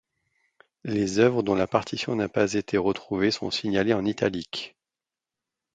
[0.83, 4.75] Les œuvres dont la partition n’a pas été retrouvée sont signalées en italique.